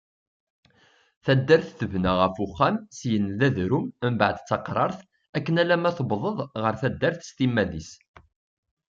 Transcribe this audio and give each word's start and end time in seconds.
Taddart, 1.25 1.67
tebna 1.79 2.11
ɣef 2.19 2.35
uxxam, 2.45 2.75
syin 2.97 3.25
n 3.29 3.37
d 3.39 3.41
adrum 3.47 3.85
mbeɛd 4.13 4.35
d 4.39 4.45
taqrart, 4.47 4.99
akken 5.37 5.59
alamma 5.61 5.91
tewwḍeḍ 5.97 6.37
ɣer 6.61 6.73
taddart 6.81 7.21
s 7.27 7.31
timmad-is. 7.37 7.89